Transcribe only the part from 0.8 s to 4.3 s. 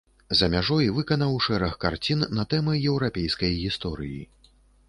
выканаў шэраг карцін на тэмы еўрапейскай гісторыі.